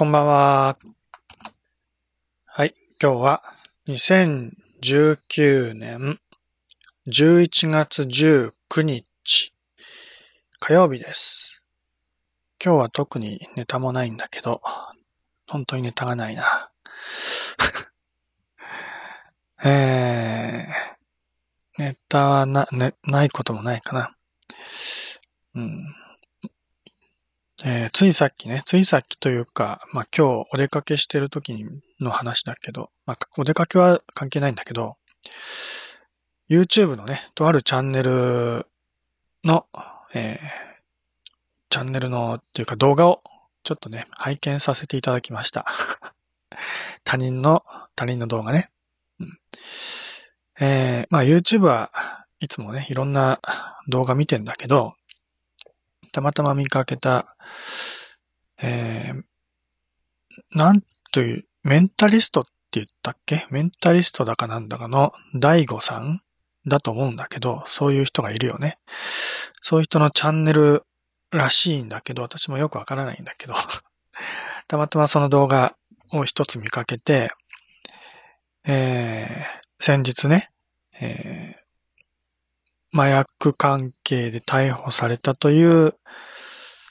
[0.00, 0.78] こんばんは。
[2.46, 3.42] はい、今日は
[3.86, 6.18] 2019年
[7.06, 9.52] 11月19日
[10.58, 11.62] 火曜日です。
[12.64, 14.62] 今日は特にネタもないんだけど、
[15.46, 16.70] 本当にネタがないな。
[19.62, 24.16] えー、ネタはな、ね、ないこともないかな。
[25.56, 25.94] うん。
[27.62, 31.66] えーついさっきね、ついさっきというか、まあ今日お出かけしてる時に
[32.00, 34.96] の話だけど、まあお出かけは関係ないんだけど、
[36.48, 38.66] YouTube のね、とあるチャンネル
[39.44, 39.66] の、
[40.14, 40.70] えー
[41.72, 43.22] チャンネルのっていうか動画を
[43.62, 45.66] ちょっとね、拝見させていただきました。
[47.04, 47.62] 他人の、
[47.94, 48.70] 他人の動画ね。
[49.20, 49.38] うん
[50.58, 51.92] えーまあ YouTube は
[52.40, 53.40] いつもね、いろんな
[53.86, 54.94] 動画見てんだけど、
[56.12, 57.36] たまたま見かけた、
[58.60, 59.22] えー、
[60.52, 63.46] なんという、メンタリストって言ったっけ？
[63.50, 66.20] メンタリストだかなんだかの大悟さん？
[66.66, 68.78] だと思うんだけど、そういう人がいるよね。
[69.62, 70.84] そういう人のチャンネル
[71.30, 73.54] らしいんだけど、私もよくわからないんだけど、
[74.68, 75.74] たまたまその動画
[76.12, 77.30] を一つ見かけて、
[78.64, 80.50] えー、先日ね、
[81.00, 81.59] えー
[82.92, 85.94] 麻薬関係で逮捕されたという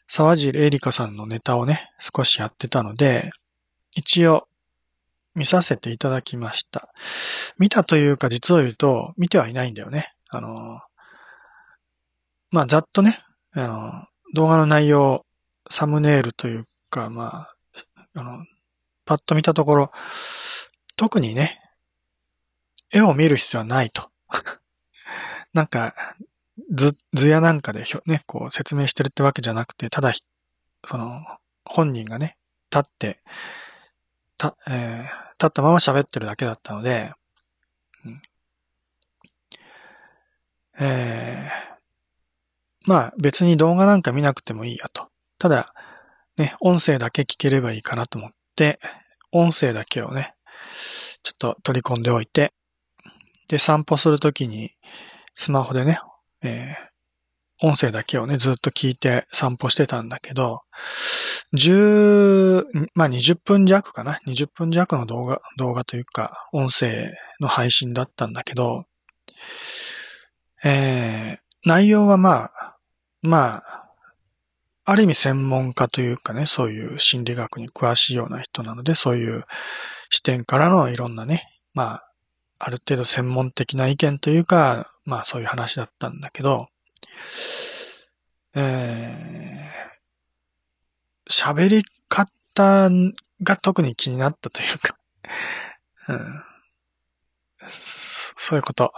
[0.08, 3.30] 沢尻エリカさんのネタをね、少しやってたので、
[3.94, 4.47] 一応
[5.36, 6.89] 見させていただきました。
[7.58, 10.14] 見たというか実を言うと、見てはいないんだよね。
[10.30, 10.80] あの、
[12.50, 13.20] まあ、ざっとね、
[13.52, 15.25] あの、動画の内容、
[15.70, 17.55] サムネイルというか、まあ、
[18.16, 18.45] あの、
[19.05, 19.92] パッと見たところ、
[20.95, 21.59] 特にね、
[22.92, 24.09] 絵を見る必要はないと。
[25.53, 25.95] なんか、
[26.72, 30.14] 図、図やなんかでひょね、こう説明してるってわけじゃなくて、ただ、
[30.86, 31.23] その、
[31.66, 32.38] 本人がね、
[32.72, 33.19] 立って、
[34.38, 37.14] た、えー立ったまま喋ってるだけだったので、
[38.05, 38.22] うん
[40.82, 41.70] えー
[42.87, 45.10] まあ別に動画なんか見なくてもいいやと。
[45.37, 45.73] ただ、
[46.37, 48.80] ね、音声だけ聞ければいいかなと思って、
[49.31, 50.33] 音声だけをね、
[51.23, 52.54] ちょっと取り込んでおいて、
[53.48, 54.71] で、散歩するときに、
[55.34, 56.00] スマホでね、
[56.42, 56.90] えー
[57.62, 60.62] 音声だけをね、ずっと聞いて散歩してたんだけど、
[61.58, 68.86] 10、まあ20分弱かな ?20 分弱の動画、動画というか、音声の配信だったんだけど、
[70.64, 72.78] えー内容はまあ、
[73.22, 73.90] まあ、
[74.86, 79.44] ある意味専門家というかね、そういう心理学に詳しいような人なので、そういう
[80.10, 82.08] 視点からのいろんなね、まあ、
[82.59, 86.67] ある程度専門的な意見というか、まあそういう話だったんだけど、
[88.53, 92.89] えー、喋り方
[93.42, 94.98] が特に気になったというか、
[96.09, 96.43] うん、
[97.65, 98.93] そういうこと。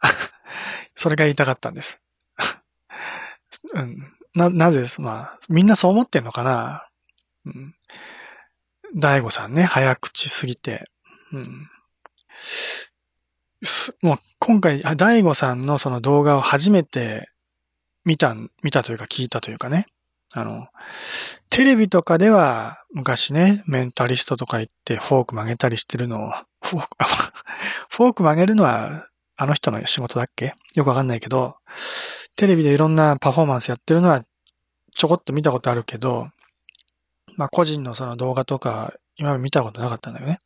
[0.94, 2.00] それが言いたかったんです。
[3.72, 6.88] うん、な、なぜですまあ、みんなそう思ってんのかな
[7.46, 7.74] うん。
[8.94, 10.90] 大悟さんね、早口すぎて。
[11.32, 11.70] うん。
[14.02, 17.30] もう今回、大悟さんのその動画を初めて
[18.04, 19.86] 見た、見たというか聞いたというかね。
[20.32, 20.66] あの、
[21.50, 26.30] テレビとかでは昔ね、メンタリストとか言ってフォーク曲げたりしてるのを、
[26.62, 26.96] フォーク、
[27.88, 29.06] フォーク曲げるのは
[29.36, 30.54] あの人の仕事だっけ？
[30.74, 31.56] よくわかんないけど、
[32.36, 34.24] テレビでいろんなパフォーマンスやってるのは
[34.94, 36.28] ちょこっと見たことあるけど、
[37.36, 40.38] まあ個人のその動画とか今まで見たことなかったんだよね。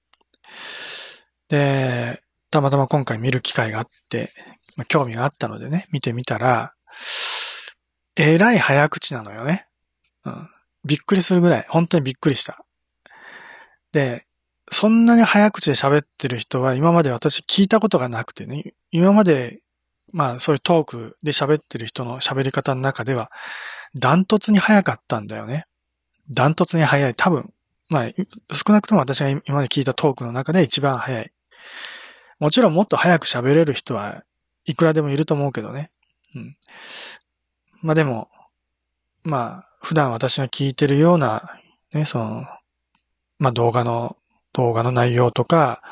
[1.49, 4.33] で、たまたま今回見る機会があって、
[4.77, 6.75] まあ興味があったのでね、見てみたら、
[8.17, 9.67] えらい早口なのよね。
[10.25, 10.49] うん。
[10.85, 12.65] びっくりするぐらい、本当にびっくりした。
[13.93, 14.27] で、
[14.71, 19.61] そんなに早口で喋ってる人は今まで私聞いたことがなくてね、今まで、
[20.13, 23.31] まあそういうトークで喋ってる人の喋り方の中では、
[23.99, 25.65] ダントツに早かったんだよね。
[26.31, 27.15] ダントツに早い。
[27.15, 27.53] 多分、
[27.89, 28.11] まあ
[28.53, 31.33] 少なくとも私が今まで聞いたトークの中で一番早い。
[32.41, 34.25] もちろんもっと早く喋れる人は
[34.65, 35.91] いくらでもいると思うけどね。
[36.35, 36.57] うん。
[37.83, 38.29] まあでも、
[39.23, 41.61] まあ普段私が聞いてるような、
[41.93, 42.47] ね、その、
[43.39, 44.17] まあ動画の
[44.53, 45.83] 動画の内容とか、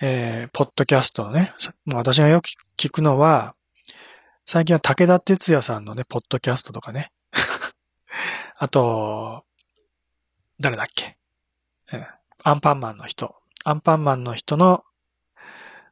[0.00, 1.52] えー、ポッドキャストのね、
[1.86, 3.54] 私がよく聞くのは、
[4.44, 7.12] 最近は武田鉄矢さんのね、ポッドキャストとかね。
[8.58, 9.44] あと、
[10.58, 11.16] 誰だっけ、
[11.92, 12.16] えー
[12.48, 13.34] アンパンマンの人。
[13.64, 14.84] アンパンマンの人の、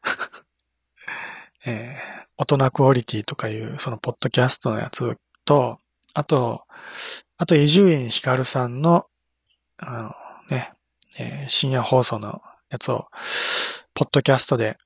[1.66, 5.80] えー、大人クオリティとかいう、そのポッドキャストのやつと、
[6.12, 6.64] あと、
[7.36, 9.06] あと、伊集院光さんの、
[9.78, 9.90] あ
[10.50, 10.72] の、ね、
[11.18, 13.08] えー、深夜放送のやつを、
[13.94, 14.76] ポッドキャストで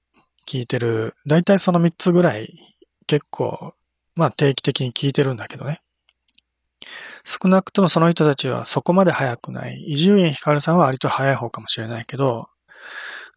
[0.47, 2.77] 聞いてる、だいたいその3つぐらい
[3.07, 3.75] 結構、
[4.15, 5.81] まあ定期的に聞いてるんだけどね。
[7.25, 9.85] 少なくともその人たちはそこまで早くない。
[9.87, 12.49] 伊集院光さんは割と早い方かもしれないけど、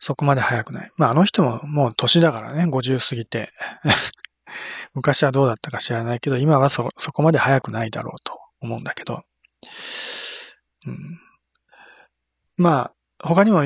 [0.01, 0.91] そこまで早くない。
[0.97, 3.53] まああの人ももう年だからね、50過ぎて。
[4.93, 9.23] 昔はどうだったか知らないけど、今はそ、そこまで早くないだろうと思うんだけど。
[10.87, 11.21] うん、
[12.57, 13.63] まあ、他にも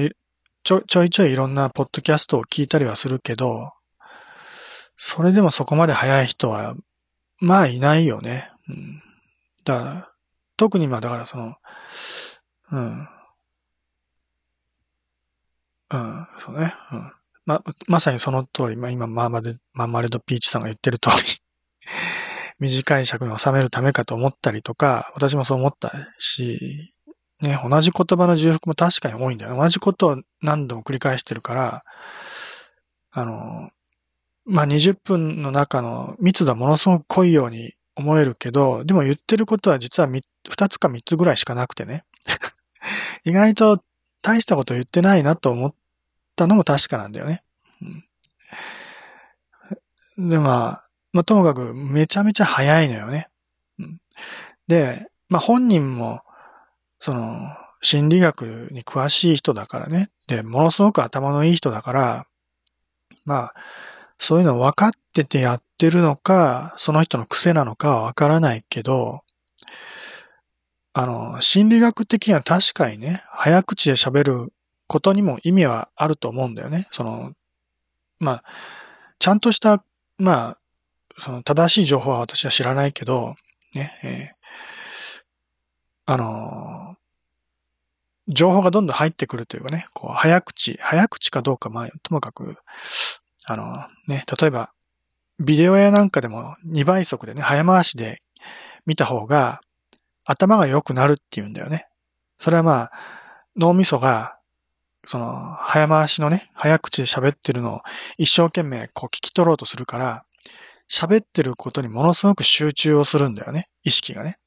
[0.63, 3.71] ちょ、ちょいちょいいろんなポッドキャストを聞いたりはするけど、
[4.97, 6.75] それでもそこまで早い人は、
[7.39, 8.51] まあいないよね。
[8.67, 9.01] うん。
[9.63, 10.11] だから、
[10.57, 11.55] 特にまあだからその、
[12.71, 13.07] うん。
[15.91, 16.73] うん、そうね。
[16.91, 17.11] うん。
[17.45, 21.15] ま、まさにその通り、まあ今、マーマレ、マーマレドピーチさんが言ってる通り
[22.59, 26.93] 短い尺に収めるためかと思ったりとか、私もそう思ったし、
[27.41, 29.55] ね、同じ言葉の重複も確かに多いんだよ。
[29.55, 31.83] 同じことを何度も繰り返してるから、
[33.11, 33.69] あの、
[34.45, 42.03] まあ、20分の中の密度はものすごく濃いように思えるけど、でも言ってることは実は2つか3つぐらいしかなくてね。
[43.25, 43.81] 意外と
[44.25, 45.73] 大したこと言ってないなと思っ
[46.35, 47.43] たのも確かなんだよね。
[50.17, 53.29] うん、で、まあ、まあ、ともかくめちゃめちゃ早いのよね。
[53.79, 53.97] うん、
[54.67, 56.21] で、まあ本人も
[56.99, 57.51] その、
[57.81, 60.09] 心理学に詳しい人だからね。
[60.25, 62.27] で、ものすごく頭のいい人だから、
[63.25, 63.53] まあ、
[64.17, 69.21] そういうの分かっててやってるのか、その人の癖なのかは分からないけど、
[70.97, 74.53] あの、心理学的には確かにね、早口で喋る
[74.87, 76.87] ことにも意味はあると思うんだよね。
[76.91, 77.33] その、
[78.17, 78.43] まあ、
[79.19, 79.83] ちゃんとした、
[80.17, 80.57] まあ、
[81.17, 83.35] その正しい情報は私は知らないけど、
[83.73, 84.31] ね、え
[86.05, 86.95] あの、
[88.29, 92.55] 情報がどんどん入ってくるというかね、こう、早口、早口かどうか、まあ、ともかく、
[93.43, 94.71] あの、ね、例えば、
[95.39, 98.21] ビデオ屋なんかでも2倍速でね、早回しで
[98.85, 99.59] 見た方が、
[100.25, 101.87] 頭が良くなるって言うんだよね。
[102.39, 102.91] それはまあ、
[103.55, 104.37] 脳みそが、
[105.05, 107.81] その、早回しのね、早口で喋ってるのを
[108.17, 110.25] 一生懸命こう聞き取ろうとするから、
[110.91, 113.69] 喋ってることにものすごく集中をするんだよね。
[113.83, 114.37] 意識がね。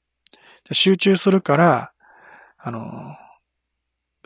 [0.72, 1.92] 集中するから、
[2.58, 3.16] あの、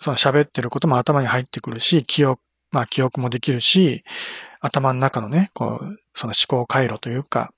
[0.00, 2.40] その喋ってることも頭に入ってくるし、記憶、
[2.70, 4.04] まあ記憶もできるし、
[4.60, 7.52] 頭の中のね、こう、その思考回路というか、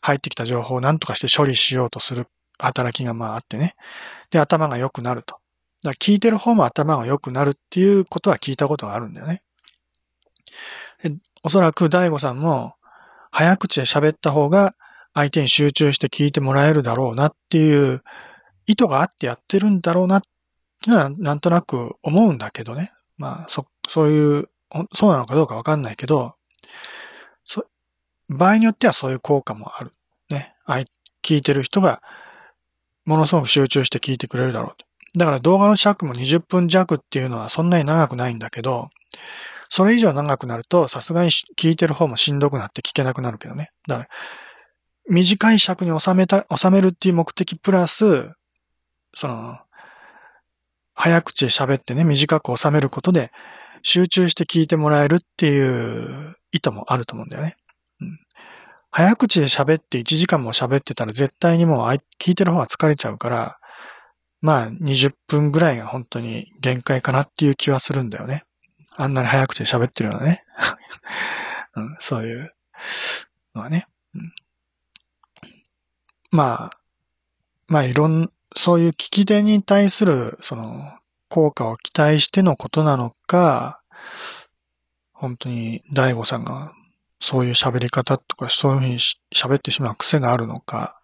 [0.00, 2.26] 入ってきた情報を何とかして処理しようとする
[2.60, 3.74] 働きがまああってね。
[4.30, 5.36] で、頭が良くなると。
[5.36, 5.40] だか
[5.90, 9.42] ら聞いてる方も頭が良くなるっていうことは聞いたことがあるんだよね。
[11.42, 12.74] おそらく大悟さんも
[13.30, 14.74] 早口で喋った方が
[15.14, 18.02] 相手に集中して聞いてもらえるだろうなっていう
[18.66, 20.28] 意図があってやってるんだろうなって
[20.90, 22.92] のはなんとなく思うんだけどね。
[23.18, 24.48] まあ、そ、そういう、
[24.94, 26.34] そうなのかどうかわかんないけど、
[27.44, 27.66] そ、
[28.28, 29.92] 場合によってはそういう効果もある。
[30.30, 30.54] ね。
[31.22, 32.02] 聞いてる人が、
[33.04, 34.74] ものすごく集中して聞いてくれるだろ
[35.14, 35.18] う。
[35.18, 38.90] だから動画の尺も20分弱っていうのはそんなに長くないんだけど、
[39.68, 43.70] それ以上長くなると、さすがに聞いてる方もしんどくなって聞けなくなるけどね。
[43.86, 44.08] だから、
[45.08, 48.32] 短い尺に収めた、収めるっていう目的プラス、
[49.14, 49.58] その、
[50.94, 53.30] 早口で喋ってね、短く収めることで、
[53.82, 57.56] 集中して聞いてもらえるっていう意図もあると思うんだよね。
[58.92, 63.58] 早口で喋って1時間も喋ってたら絶対にもう聞いてる方が疲れちゃうから、
[64.40, 68.44] まあ20分ぐらいが本当に限界かなっていう気はするんだよね。
[68.96, 70.44] あんなに早口で喋ってるようなね。
[71.76, 72.52] うん、そういう
[73.54, 74.32] のはね、うん。
[76.32, 76.70] まあ、
[77.68, 83.80] まあいろん、そういう聞き手に対する、その、効果を期待してのことなのか、
[85.12, 86.72] 本当に大悟さんが
[87.20, 88.98] そういう喋り方とかそういうふうに
[89.34, 91.00] 喋ってしまう癖があるのか、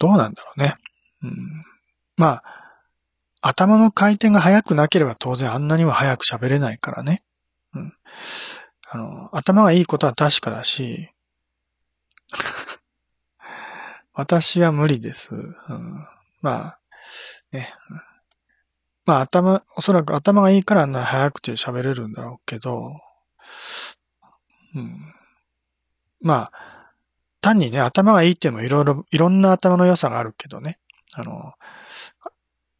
[0.00, 0.74] どうなんだろうね。
[1.22, 1.32] うん、
[2.16, 2.42] まあ、
[3.40, 7.22] 頭の回転が速くなければ当然あんなには早く喋れないからね。
[7.74, 7.92] うん、
[8.90, 11.10] あの、頭がいいことは確かだし、
[14.14, 15.34] 私は無理です。
[15.34, 16.06] うん、
[16.40, 16.80] まあ、
[17.52, 17.74] ね。
[19.04, 22.92] まあ頭、おそらく頭がいいからあんな早口で喋れるんだろうけど、
[24.74, 25.14] うん、
[26.20, 26.52] まあ、
[27.40, 30.78] 単にね、頭がいいっていうのもいろいろ、いろんな頭の良さがあるけどね。
[31.14, 31.54] あの、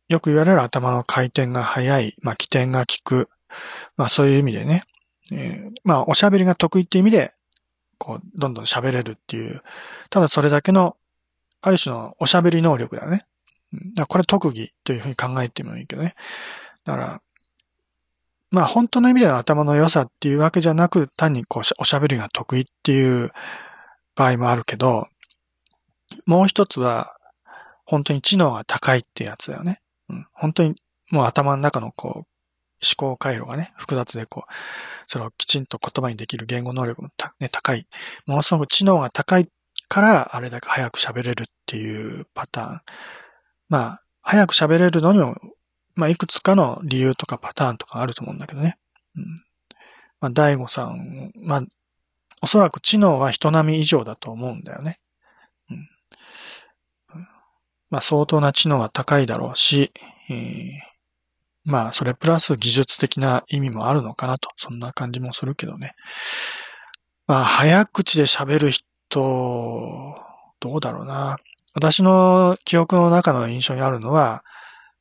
[0.08, 3.28] よく言われる頭の回転が速い、まあ起点が効く、
[3.96, 4.84] まあそういう意味でね、
[5.30, 7.34] えー、まあおしゃべりが得意って意味で、
[7.98, 9.62] こう、どんどん喋れるっていう、
[10.10, 10.96] ただそれだけの
[11.60, 13.26] ある種のおしゃべり能力だね。
[14.08, 16.14] これ特技というふうに考えてもいいけどね。
[16.84, 17.22] だから、
[18.50, 23.30] まあ本当の意味での頭の良さっていうわけじゃなく、単にこうおしゃべりが得意っていう
[24.14, 25.08] 場合もあるけど、
[26.26, 27.14] もう一つは、
[27.84, 29.80] 本当に知能が高いってやつだよね。
[30.10, 30.76] うん、本当に
[31.10, 32.26] もう頭の中のこう、思
[32.96, 34.52] 考回路がね、複雑でこう、
[35.06, 37.08] それをきちんと言葉にできる言語能力も
[37.40, 37.86] ね、高い。
[38.26, 39.48] ものすごく知能が高い
[39.88, 42.80] から、あれだけ早く喋れるっていうパターン。
[43.68, 45.36] まあ、早く喋れるのにも、
[45.98, 48.78] まあ、いくつかの理由とかパターンとかあると思うんだけどね。
[49.16, 49.24] うん。
[50.20, 51.62] まあ、大悟さん、まあ、
[52.40, 55.00] おそらく知能は人並み以上だと思うんだよね。
[55.68, 55.88] うん。
[57.90, 59.92] まあ、相当な知能が高いだろうし、
[60.30, 60.68] えー、
[61.64, 65.96] まあ、それプラス技術的な意味もあるのかなと、そんな感じもするけどね。
[67.26, 70.14] まあ、早口で喋る人、
[70.60, 71.38] どうだろうな。
[71.74, 74.44] 私の記憶の中の印象にあるのは、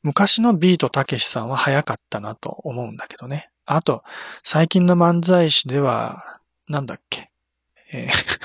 [0.03, 3.49] 昔のビートたけしさんは早かったなと思うんだけどね。
[3.65, 4.03] あと、
[4.43, 7.29] 最近の漫才師では、なんだっけ？
[7.91, 8.39] えー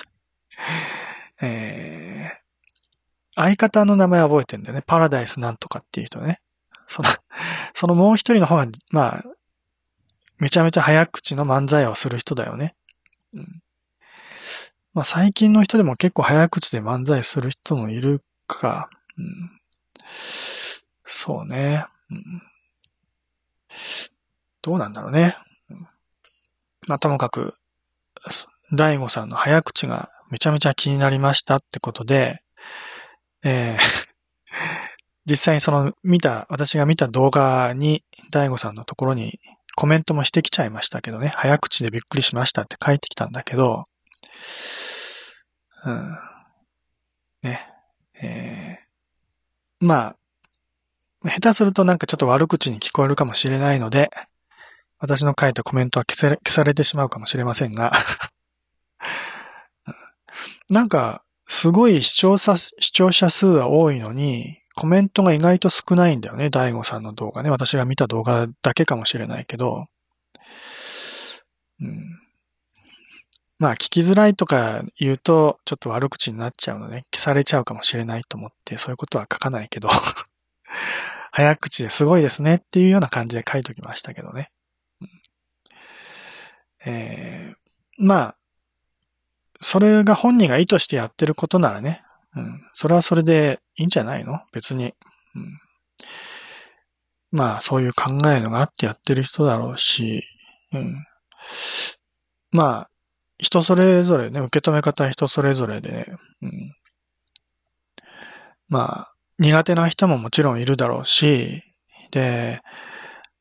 [1.44, 2.36] えー、
[3.34, 4.82] 相方の名前覚えてんだよね。
[4.86, 6.40] パラダイスなんとかっていう人ね。
[6.86, 7.08] その、
[7.74, 9.24] そのもう一人の方が、まあ、
[10.38, 12.74] めちゃめちゃ早口の漫才をする人だよね。
[13.34, 13.62] うん。
[14.94, 18.90] まあ最近の人でも結構早口で漫才する人もいるか。
[19.16, 19.50] うん、
[21.14, 22.42] そうね、うん。
[24.62, 25.36] どうなんだろうね。
[26.88, 27.54] まあともかく、
[28.72, 32.42] 大悟さんの早口がめちゃめちゃ気になりましたってことで、
[33.44, 34.12] えー
[35.24, 39.38] 実際にその見た、私が見た動画に、大悟さんのところに
[39.76, 43.84] コメントもしてきちゃいましたけどね、早口でびっくりしましたって書いてきたんだけど、
[45.84, 46.18] うん。
[47.42, 47.68] ね。
[48.14, 50.16] えー、まあ、
[51.24, 54.10] 下手するとなんかちょっと悪口に聞こえるかもしれないので、
[54.98, 57.92] 私の書いたコメントは消され消されてしまうかもしれませんが
[60.70, 67.50] なんか、すごい視聴者、視聴者数は多いのに、コメントが意外と少ないんだよね、大悟さんの動画ね。
[67.50, 69.86] 私が見た動画だけかもしれないけど。
[71.80, 72.20] うん、
[73.58, 79.88] まあ、聞きづらいとか言うと、ちょっと悪口になっちゃうので、消されちゃうかもしれないと思って、そういうことは書かないけど
[81.32, 84.50] 早口ですごいですねっていうような感じで書いときましたけどね。
[85.00, 85.08] うん、
[86.86, 87.56] えー、
[87.98, 88.36] まあ、
[89.60, 92.02] それが本人が意図してやってることならね、
[92.34, 94.40] うん、それはそれでいいんじゃないの？
[94.52, 94.94] 別に、
[95.34, 95.60] うん。
[97.30, 100.24] まあ、そういう考えのがあってやってる人だろうし、
[100.72, 101.06] うん。
[102.50, 102.90] まあ、
[103.38, 106.06] 人それぞれね、受け止め方は人それぞれで、ね、
[106.42, 106.76] うん。
[108.68, 109.11] まあ、
[109.42, 111.64] 苦手な人ももちろんいるだろうし、
[112.12, 112.62] で、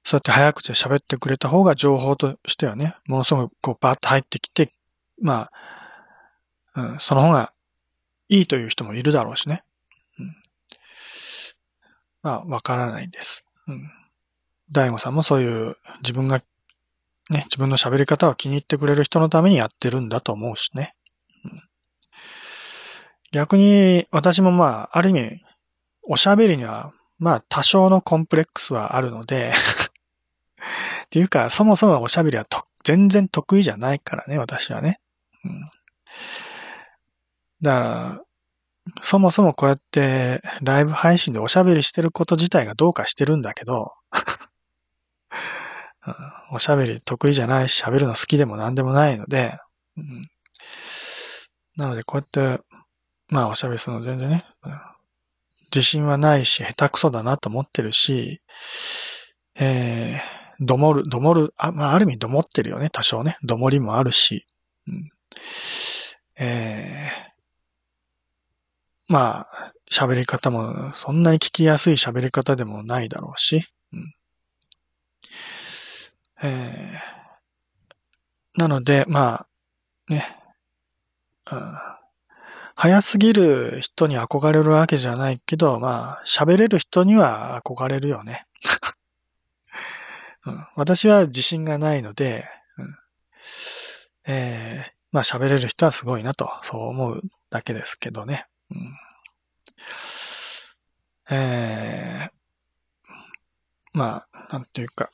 [0.04, 4.72] そうやって早口で喋ってくれた方が情報としてはね、ものすごくこうバーッと入ってきて、
[5.22, 5.50] ま
[6.74, 7.54] あ、うん、その方が
[8.30, 9.64] いいという人もいるだろうしね。
[10.18, 10.36] うん、
[12.24, 13.46] まあ、わからないです。
[13.68, 13.92] うん。
[14.72, 16.42] 大悟さんもそういう自分が
[17.30, 20.96] ね、自分の喋り方を気に入ってくれる人のためにやってるんだと思うしね。
[21.46, 21.62] うん、
[23.32, 25.42] 逆に、私もまあ、ある意味、
[26.04, 29.54] おしゃべりには、まあ、多少のコンプレックスはあるので
[31.06, 35.00] っていうか、そもそもおしゃべりはと全然得意じゃないからね、私はね。
[35.44, 35.70] うん、
[37.62, 38.22] だから、
[39.02, 43.94] そもそもこうやってライブ配信でおしゃべりしてること自体がどうかしてるんだけど
[46.52, 49.58] おしゃべり得意じゃないし、喋るの好きでも何でもないので、
[49.98, 50.22] うん、
[51.76, 52.64] なのでこうやって、
[53.30, 54.46] まあおしゃべりするの全然ね、
[55.74, 58.42] 自信はないし、下手くそだなと思ってるし、
[59.56, 63.38] えー、どもる、どもる、あ、まあある意味どもってるよね、多少ね。
[63.44, 64.46] どもりもあるし、
[64.88, 65.10] うん、
[66.38, 74.14] えー、まあ、喋り方もそんなに聞きやすい喋り方でもないだろうし、うん。
[76.44, 79.46] えー、なので、ま
[80.10, 80.38] あ、ね、
[81.52, 81.78] うん、
[82.76, 88.46] 早すぎる人に憧れるわけじゃないけど、まあ、喋れる人には憧れるよね。
[90.46, 92.98] うん、私は自信がないので、うん。
[94.26, 98.48] えー、まあ喋れる人はすごいなと、そう思うだけですけどね。
[98.72, 98.98] うん、
[101.30, 102.42] えー、
[103.94, 105.12] まあ、なんていうか、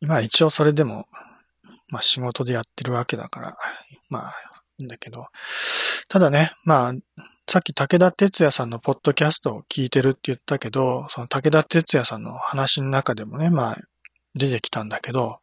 [0.00, 1.06] まあ一応それでも、
[1.88, 3.58] まあ仕事でやってるわけだから、
[4.08, 4.32] まあ
[4.82, 5.26] んだけど、
[6.08, 13.78] ただね、まあ、さっき武田哲也さんのポッドキャストを聞いてるって言ったけど、その武田哲也さんの話の中でもね、まあ、
[14.34, 15.38] 出てきたんだけど、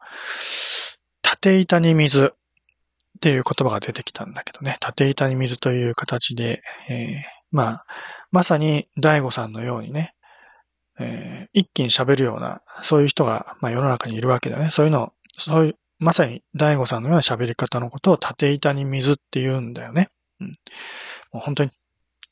[1.22, 7.86] 縦板に水っていう言葉が出てきたんだけどね、縦板に水という形で、えー、まあ、
[8.32, 10.14] まさに大悟さんのようにね、
[11.00, 14.72] えー、一気に喋るような、そういう人が、まあ世の中にいるわけだよね。
[14.72, 20.10] そういうの、そういう、まさに大悟さんのような喋り方のことを縦板に水って言うんだよね。
[20.40, 20.48] うん。
[21.32, 21.72] もう本当に、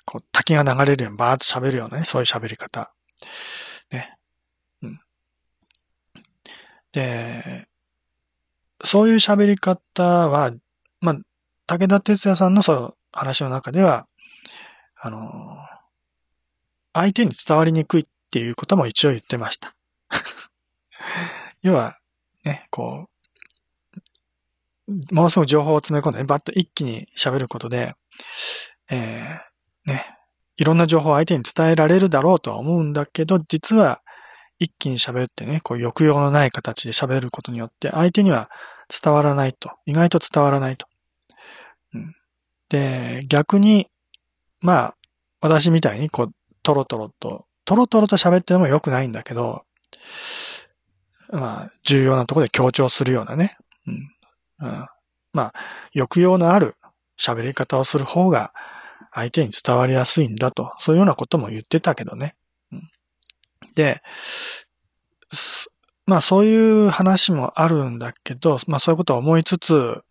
[0.05, 2.93] こう、滝が流れるようにバーッと喋るようなね、そういう喋り方。
[3.91, 4.17] ね。
[4.82, 5.00] うん。
[6.91, 7.67] で、
[8.84, 10.51] そういう喋り方は、
[11.00, 11.15] まあ、
[11.67, 14.08] 武田哲也さんのその話の中では、
[14.96, 15.58] あの、
[16.93, 19.75] 相手に伝わりにくいっていうことも一応言ってました。
[21.62, 21.98] 要は、
[22.43, 23.12] ね、こう、
[24.88, 27.96] ものすごく情報を詰め込んで、バッと一気に喋ることで、
[28.90, 30.06] えー、ね、
[30.58, 34.02] いろんな情報を相手に伝えられるだろうとは思うんだけど、実は
[34.60, 38.50] 一気に喋ってね、こう抑揚のない形で喋ることによって、相手には
[38.90, 39.72] 伝わらないと。
[39.86, 40.88] 意外と伝わらないと。
[41.94, 42.16] うん、
[42.70, 43.88] で、逆に、
[44.62, 44.96] まあ、
[45.42, 49.63] 私みたいにこう、トロトロと、トロトロと喋っても良くないんだけど、
[51.32, 53.58] まあ、重要なところで強調するようなね。
[53.88, 54.10] うん。
[55.34, 55.53] まあ、
[55.93, 56.75] 抑揚のある
[57.20, 58.53] 喋り方をする方が
[59.12, 62.36] 相手に伝わりやすいんだと、そういうようなことも言ってたけどね。
[63.75, 64.01] で、
[66.05, 70.01] まあそういう話もあるんだけど、まあそういうことを思いつつ、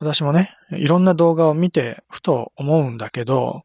[0.00, 3.64] 私もね、いろんな動画を見てふと思うんだけど、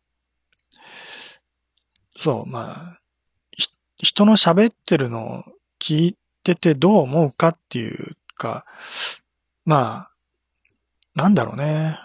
[2.16, 3.00] そう、まあ、
[3.98, 5.44] 人の喋ってるのを
[5.80, 8.66] 聞いててどう思うかっていうか、
[9.66, 10.12] まあ、
[11.16, 12.00] なんだろうね。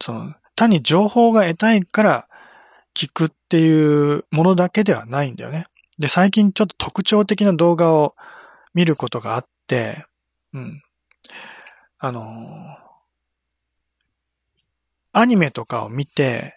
[0.00, 2.28] その、単に情報が得たいから
[2.94, 5.66] 聞くっていうものだけではないんだよね。
[5.98, 8.14] で、最近ちょっと特徴的な動画を
[8.74, 10.04] 見ることがあって、
[10.52, 10.82] うん。
[11.98, 12.76] あの、
[15.12, 16.54] アニメとかを見て、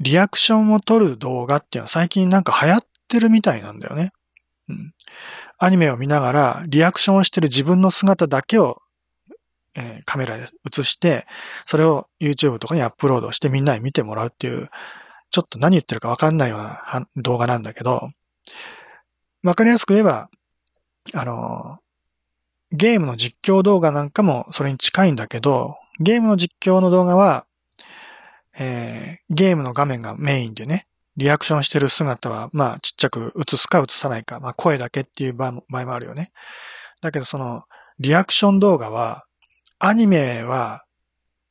[0.00, 4.12] リアクションを撮る動画っていうのは最近なんか流行ってるみたいなんだよね。
[4.68, 4.94] うん。
[5.58, 8.82] アニメを見ながらリアクションをしてる自分の姿だけを、
[9.80, 11.26] え、カメラで映して、
[11.66, 14.70] それを YouTube とかにアップロードしてみんなに見てもらうっていう、
[15.30, 18.10] ちょっと何言ってるかわかんないような動画なんだけど、
[19.44, 20.30] わかりやすく言えば、
[21.14, 21.78] あの、
[22.72, 27.46] ゲームの実況動画なんかもそれに近いんだけど、ゲームの実況の動画は、
[28.58, 30.86] えー、ゲームの画面がメインでね、
[31.16, 36.30] リアクションしてる姿は、まあ、ちっちゃく映すか映さないか、まあ、声だけっていう場合もあるよね。
[37.00, 37.64] だけど、その、
[37.98, 39.24] リアクション動画は、
[39.78, 40.84] アニメは、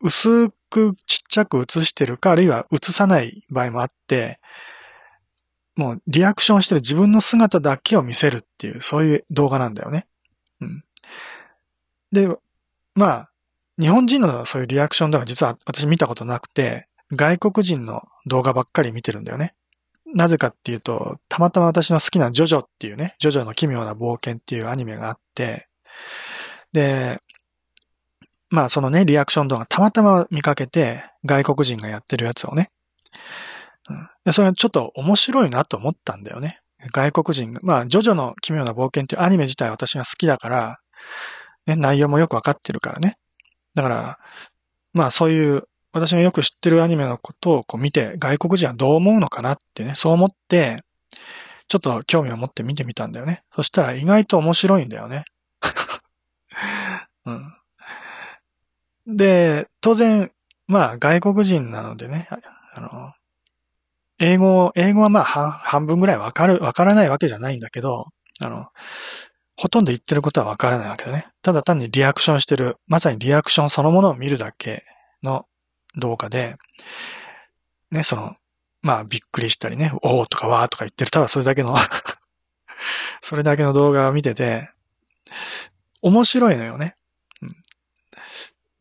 [0.01, 4.39] 薄くちっちゃく映してるか、あるいは映さない場合もあって、
[5.75, 10.07] もうリアクションしてる自分の姿だけを見せるっていう、そういう動画なんだよね。
[10.59, 10.83] うん。
[12.11, 12.29] で、
[12.95, 13.29] まあ、
[13.79, 19.53] 日本人のそういうリアクション動画実は私見たことなくて、外国人の動画ばっかり見てるんだよね。
[20.15, 25.67] なぜかっていうと、たまたま私の好きなジョジョっていうね、ジョジョの奇妙な冒険っていうアニメがあって、
[26.73, 27.21] で、
[28.49, 32.71] まあそのね、リアクション動画たまたま見かけて、外国人がやってるやつをね、
[34.25, 36.61] うん、それはちょっと面白いなと思ったんだよね。
[36.91, 40.79] 外国人が、まあ、ジョジョの奇妙な冒険っていうアニメ自体私が好きだから、
[41.65, 43.17] ね、内容もよくわかってるからね。
[43.73, 44.19] だから、
[44.93, 50.77] まあそういう私がよく知ってるアニメのことをこう見て外国人はどう思うのかなってね、そう思って、
[51.67, 53.43] ちょっと興味を持って見てみたんだよね。
[53.53, 55.25] そしたら意外と面白いんだよね。
[57.25, 57.56] うん。
[59.07, 60.31] で、当然、
[60.67, 62.27] まあ外国人なのでね、
[62.75, 63.13] あの、
[64.19, 68.07] 英語、英語はまあ半分ぐらいわかる、わからないわけじゃないんだけど、
[68.39, 68.67] あの、
[69.55, 71.29] ほとんど言ってることはわからないわけだね。
[71.41, 74.83] ただ単にリアクションしてる、まさにリアクションそのものを見るだけ
[75.23, 75.45] の
[75.95, 76.57] 動画で、
[77.89, 78.35] ね、その、
[78.81, 81.75] まあびっくりしたりね、おーとかわーとか言ってる、ただそれだけの
[83.21, 84.69] それだけの動画を見てて、
[86.01, 86.96] 面白いのよね。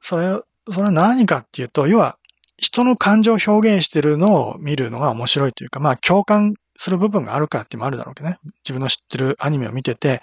[0.08, 0.38] それ、
[0.70, 2.16] それは何かっていうと、要は、
[2.58, 8.38] 人の感情を表現してるのを見るのが面白いというか、まあ共感する部分があるからってもあるだろうけどね。
[8.64, 10.22] 自分の知ってるアニメを見てて、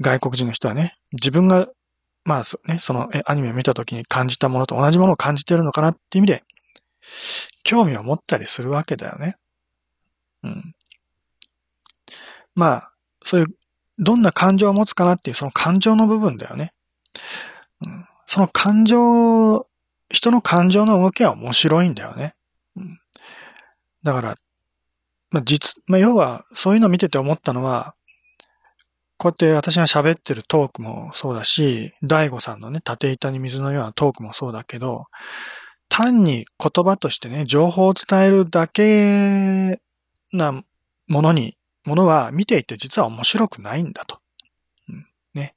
[0.00, 1.68] 外国人の人はね、自分が、
[2.24, 6.42] まあね、そのアニメを見た時に感じたものと同じものを感じてるのかなっていう意味で、
[7.62, 9.36] 興味を持ったりするわけだよね。
[10.42, 10.74] うん。
[12.56, 12.92] まあ、
[13.24, 13.46] そういう、
[14.00, 16.72] どんな感情を持つかなっていうその感情の部分だよね。
[17.86, 19.66] うん、その感情
[20.10, 22.34] 人の感情の動きは面白いんだよね。
[24.02, 24.36] だから、
[25.30, 27.94] まあ、実、まあ、要は、そういうのを見てて思ったのは、
[29.18, 35.06] こうやって私が喋ってるトークもそうだし、大悟さんのね、縦板に水のようなトークもそうだけど、
[35.88, 39.80] 単に言葉としてね、情報を伝えるだけ
[40.32, 40.62] な
[41.08, 44.18] ものに、ものは見ていて実は面白くないんだと。
[44.88, 45.54] うん、ね。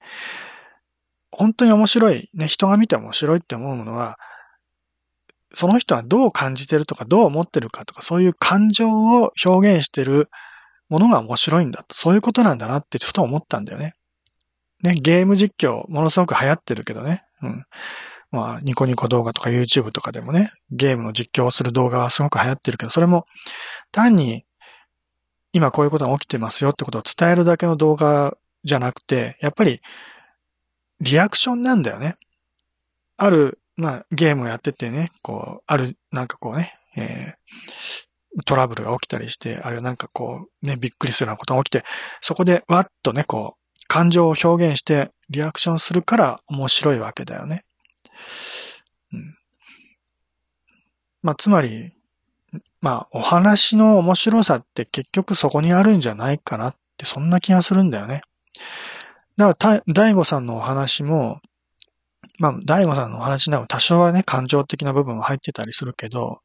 [1.40, 4.18] 本当に面白い、ね、人が見て面白いって思うものは、
[5.54, 10.30] その人はどう感じてるとか、どう思ってるかとか、そういう感情を表現してる
[10.90, 11.96] ものが面白いんだと。
[11.96, 13.94] そういうことなんだなってふと思ったんだよね。
[14.84, 17.24] ね、ゲーム実況、ものすごく流行ってるけどね。
[17.42, 17.64] うん。
[18.32, 23.26] まあ、ニコニコ動画とか YouTube とかでもね、ゲームの実況をする動画はすごく流行ってるけど、それも
[23.94, 24.44] 単に
[25.54, 29.80] 今こういうことが起きてますよってことを伝えるだけの動画じゃなくて、やっぱり
[31.02, 32.18] リアクションなんだよね。
[33.18, 41.84] ある、まあ、ゲームをやっててね、こう、ある、なんかこうね、えー、トラブルが起きたりして、あるいはなんかこう、ね、びっくりするようなことが起きて、
[42.22, 47.66] そこでわっとね、こう、感情を表現してリアクションするから面白いわけだよね。
[49.12, 49.36] うん。
[51.24, 51.94] まあ、つまり、
[52.82, 58.22] まあ、お話の面白さって結局そこにあるんじゃないかなって、そんな気がするんだよね。
[59.40, 61.40] だから、大悟さんのお話も、
[62.40, 66.42] まあ、大悟さんのお話でも多少はね、感情的な部分は入ってたりするけど、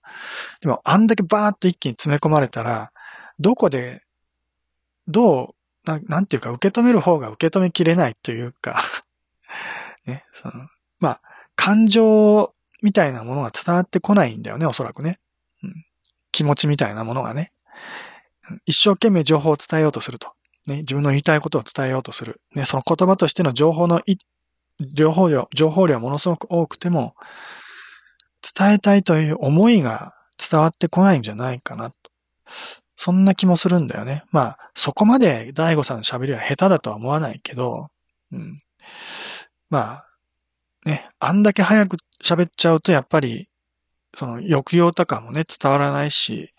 [0.61, 2.93] でも、あんだけバーッと一気に詰め込まれたら、
[3.41, 4.03] どこで、
[5.09, 5.55] ど
[5.87, 8.81] う、ななんていうか、受け止める方が受け止めきれないというか
[10.07, 10.69] ね、その、
[11.01, 11.21] まあ、
[11.57, 15.19] 感情みたいなものが伝わってこないんだよね、おそらくね。
[15.65, 15.85] うん、
[16.31, 17.53] 気持ちみたいなものがね。
[18.67, 20.33] 一生懸命情報を伝えようとすると。
[20.67, 22.41] ね、自分の言いたいことを伝えようとする。
[22.55, 24.03] ね、その言葉としての情報の
[24.81, 27.15] 情報量、情報量はものすごく多くても、
[28.57, 31.97] 伝えたいという思いが伝わってこないんじゃないかなと。
[32.97, 34.25] そんな気もするんだよね。
[34.31, 37.89] まあ、そこまで大悟さんの喋りは下手だとは思わないけど、
[38.33, 38.59] うん。
[39.71, 40.07] まあ、
[40.85, 43.49] ね、あんだけ早く喋っちゃうとやっぱり、
[44.15, 46.53] その抑揚とかもね、伝わらないし、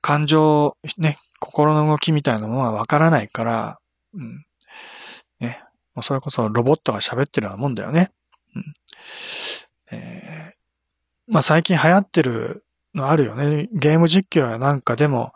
[0.00, 3.78] 感情、ね、心の動きみたいなものがわからないから、
[4.14, 4.46] うん。
[5.40, 5.62] ね、
[6.00, 8.10] それこそロボットが喋ってるようなもんだよね。
[8.56, 8.74] うん。
[9.92, 13.68] えー、まあ最近流行ってるのあるよね。
[13.72, 15.32] ゲーム実況やなんかでも、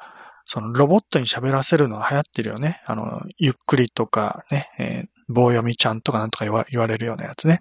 [0.46, 2.80] そのロボットに喋らせるのは流行ってるよね。
[2.86, 7.60] あの、ゆっくりとかね、えー、棒読みちゃんとかなんとか言わ言われるようなやつね。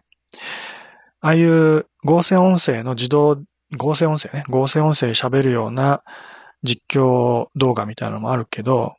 [1.20, 3.44] ああいう合成音声の自動、
[3.76, 6.02] 合成音声ね、合成音声喋るような
[6.64, 8.96] 実況動画みたいなのもあるけど、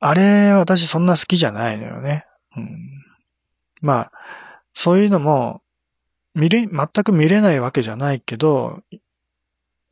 [0.00, 2.26] あれ、私そんな好きじゃないのよね。
[2.56, 2.78] うん、
[3.82, 4.12] まあ、
[4.74, 5.62] そういうのも、
[6.34, 8.82] 見れ、全く見れないわけじゃないけど、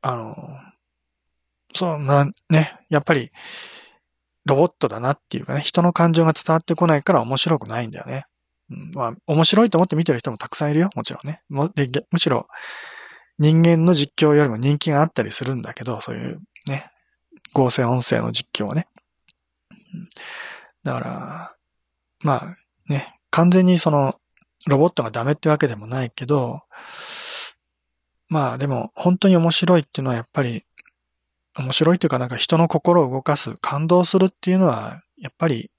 [0.02, 0.36] あの、
[1.74, 3.30] そうな、ね、やっぱり、
[4.44, 8.26] ロボットだなっていうかね、人の感情が伝わってこないから面白くないんだよね。
[8.70, 11.42] うん、まあ、面白いと思って見てる人もたくさんいるよ、もちろんね。
[11.48, 11.72] む
[12.18, 12.46] しろ、
[13.38, 16.90] 人間の実況よりも人気があったりするんだけど、そういうね、
[17.52, 18.88] 合成音声の実況はね。
[20.82, 21.56] だから、
[22.22, 22.56] まあ
[22.88, 24.18] ね、完全にその、
[24.66, 26.62] ロボットがダメってわけでもないけど、
[28.28, 30.64] まあでも、本当に面白いっていうのはやっぱり、
[31.56, 35.70] 面白いというかなんか人の心を動かす、感動するっていうのは、やっぱり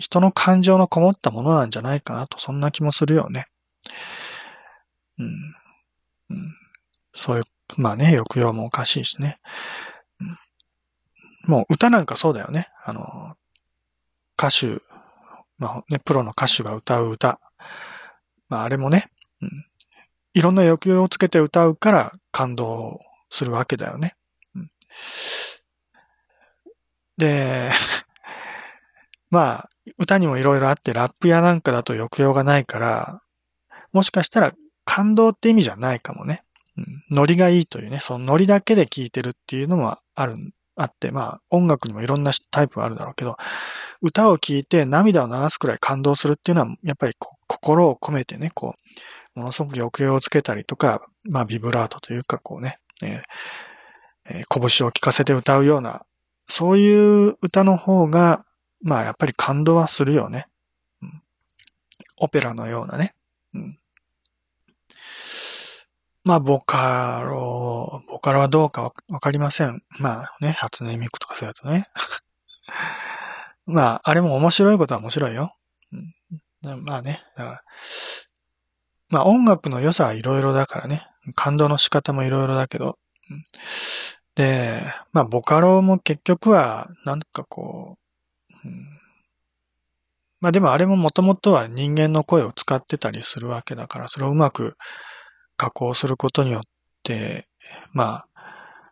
[0.00, 3.44] 人の感情のこもったものなんじゃないかなと、そんな気もするよね。
[5.18, 5.26] うん。
[6.30, 6.54] うん、
[7.12, 7.42] そういう、
[7.76, 9.38] まあね、抑揚もおかしいしね。
[11.44, 12.68] もう歌なんかそうだよね。
[12.84, 13.36] あの、
[14.38, 14.82] 歌手、
[15.58, 17.40] まあね、プロの歌手が歌う歌。
[18.48, 19.10] まああれもね、
[19.42, 19.66] うん、
[20.34, 23.00] いろんな抑揚をつけて歌うから感動
[23.30, 24.14] するわけだよね。
[24.54, 24.70] うん、
[27.16, 27.70] で、
[29.30, 33.22] まあ、歌にもいろいろあって、ラップやなんかだと抑揚がないから、
[33.92, 34.52] もしかしたら
[34.84, 36.44] 感動って意味じゃないかもね。
[36.76, 40.36] うん、ノリがいいというね、そのノリだけで聴いてるっていうのもある、
[40.76, 43.36] あって、まあ音楽にもいろんなタイプがあるだろうけど、
[44.02, 47.14] 歌を聴いて涙を流すくらい感動するっていうのは、やっぱり
[47.46, 48.74] 心を込めてね、こ
[49.36, 53.22] う、ものすごく抑揚をつけたりとか、まあビブラートというかこうね、えー
[54.26, 56.04] えー、拳を聴かせて歌うような、
[56.48, 58.44] そういう歌の方が、
[58.82, 60.46] まあやっぱり感動はするよね。
[61.02, 61.22] うん、
[62.18, 63.14] オペラのようなね。
[63.54, 63.78] うん、
[66.30, 69.82] まあボカロ、ボカロはどうかわかりません。
[69.98, 71.86] まあね、初音ミクとかそういうやつね。
[73.66, 75.52] まあ、あれも面白いことは面白いよ。
[76.62, 77.62] うん、まあね、だから、
[79.08, 81.04] まあ音楽の良さはいろいろだからね。
[81.34, 82.96] 感動の仕方もいろいろだけど、
[84.36, 87.98] で、まあ、ボカロも結局は、なんかこ
[88.64, 89.00] う、うん、
[90.38, 94.76] まあでもあれももともとは人間の声を使ってたりするわけだから、それをうまく
[95.60, 96.62] 加工することによっ
[97.02, 97.46] て、
[97.92, 98.26] まあ、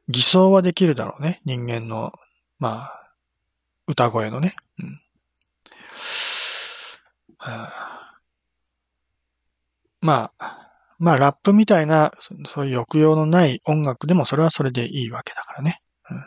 [0.07, 1.41] 偽装はできるだろうね。
[1.47, 2.13] 人間の、
[2.59, 3.11] まあ、
[3.87, 4.55] 歌声のね。
[4.79, 5.01] うん。
[7.39, 8.21] はあ、
[10.03, 15.81] まあ、まあ、ラップみたいな、そういう抑揚のない音楽でもそれはそれでいいわけだからね。
[16.11, 16.25] うん、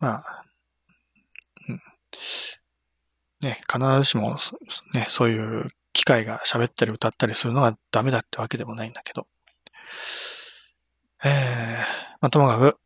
[0.00, 0.44] まあ、
[1.66, 1.80] うん、
[3.40, 4.36] ね、必ずしも、
[4.92, 9.26] ね、そういう機械が喋ったり歌ったりするのがダメだってわけでもないんだけど。
[11.24, 11.78] えー、
[12.20, 12.78] まあ、ともかく、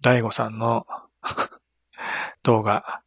[0.00, 0.86] 大悟さんの
[2.42, 3.02] 動画、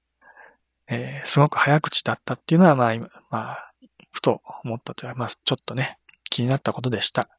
[0.88, 3.72] えー、すごく早口だったっていうのは、まあ、今、まあ、
[4.12, 7.30] ふと思ったというか、まあ、ちょっとね、気になったことでした。